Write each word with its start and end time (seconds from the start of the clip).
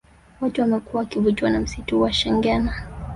Watu 0.41 0.61
wamekuwa 0.61 1.03
wakivutiwa 1.03 1.49
na 1.49 1.59
msitu 1.59 2.01
wa 2.01 2.13
shengena 2.13 2.87